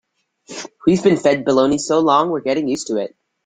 We've 0.87 1.03
been 1.03 1.17
fed 1.17 1.45
baloney 1.45 1.79
so 1.79 1.99
long 1.99 2.31
we're 2.31 2.41
getting 2.41 2.67
used 2.67 2.87
to 2.87 2.97
it. 2.97 3.15